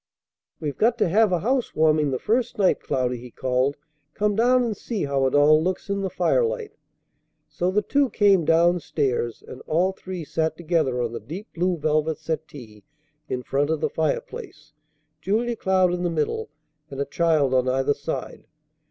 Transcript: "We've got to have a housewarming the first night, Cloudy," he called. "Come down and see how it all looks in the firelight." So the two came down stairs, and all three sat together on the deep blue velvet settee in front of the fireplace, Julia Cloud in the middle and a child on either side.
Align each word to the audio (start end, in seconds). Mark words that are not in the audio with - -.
"We've 0.59 0.79
got 0.79 0.97
to 0.97 1.09
have 1.09 1.31
a 1.31 1.41
housewarming 1.41 2.09
the 2.09 2.17
first 2.17 2.57
night, 2.57 2.79
Cloudy," 2.79 3.17
he 3.19 3.29
called. 3.29 3.77
"Come 4.15 4.35
down 4.35 4.63
and 4.63 4.75
see 4.75 5.03
how 5.03 5.27
it 5.27 5.35
all 5.35 5.61
looks 5.63 5.91
in 5.91 6.01
the 6.01 6.09
firelight." 6.09 6.71
So 7.47 7.69
the 7.69 7.83
two 7.83 8.09
came 8.09 8.43
down 8.43 8.79
stairs, 8.79 9.43
and 9.47 9.61
all 9.67 9.91
three 9.91 10.25
sat 10.25 10.57
together 10.57 11.03
on 11.03 11.11
the 11.13 11.19
deep 11.19 11.53
blue 11.53 11.77
velvet 11.77 12.17
settee 12.17 12.83
in 13.29 13.43
front 13.43 13.69
of 13.69 13.79
the 13.79 13.91
fireplace, 13.91 14.73
Julia 15.21 15.55
Cloud 15.55 15.93
in 15.93 16.01
the 16.01 16.09
middle 16.09 16.49
and 16.89 16.99
a 16.99 17.05
child 17.05 17.53
on 17.53 17.69
either 17.69 17.93
side. 17.93 18.45